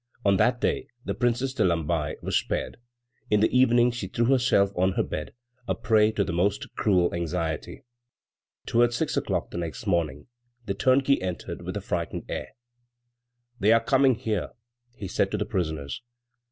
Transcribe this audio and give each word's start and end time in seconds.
On 0.25 0.37
that 0.37 0.59
day 0.59 0.87
the 1.05 1.13
Princess 1.13 1.53
de 1.53 1.63
Lamballe 1.63 2.15
was 2.23 2.35
spared. 2.35 2.77
In 3.29 3.39
the 3.39 3.55
evening 3.55 3.91
she 3.91 4.07
threw 4.07 4.25
herself 4.25 4.71
on 4.75 4.93
her 4.93 5.03
bed, 5.03 5.31
a 5.67 5.75
prey 5.75 6.11
to 6.13 6.23
the 6.23 6.33
most 6.33 6.73
cruel 6.73 7.13
anxiety. 7.13 7.83
Toward 8.65 8.95
six 8.95 9.15
o'clock 9.15 9.51
the 9.51 9.59
next 9.59 9.85
morning, 9.85 10.25
the 10.65 10.73
turnkey 10.73 11.21
entered 11.21 11.61
with 11.61 11.77
a 11.77 11.81
frightened 11.81 12.23
air: 12.29 12.47
"They 13.59 13.71
are 13.71 13.79
coming 13.83 14.15
here," 14.15 14.49
he 14.97 15.07
said 15.07 15.29
to 15.33 15.37
the 15.37 15.45
prisoners. 15.45 16.01